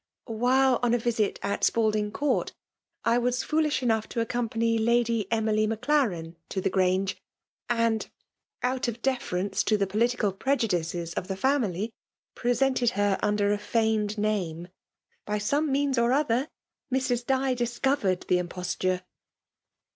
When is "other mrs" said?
16.13-17.29